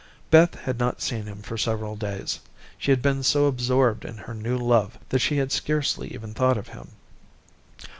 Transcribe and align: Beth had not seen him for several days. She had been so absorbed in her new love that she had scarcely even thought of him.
Beth 0.31 0.55
had 0.61 0.79
not 0.79 0.99
seen 0.99 1.27
him 1.27 1.43
for 1.43 1.59
several 1.59 1.95
days. 1.95 2.39
She 2.79 2.89
had 2.89 3.03
been 3.03 3.21
so 3.21 3.45
absorbed 3.45 4.03
in 4.03 4.17
her 4.17 4.33
new 4.33 4.57
love 4.57 4.97
that 5.09 5.19
she 5.19 5.37
had 5.37 5.51
scarcely 5.51 6.11
even 6.11 6.33
thought 6.33 6.57
of 6.57 6.69
him. 6.69 6.93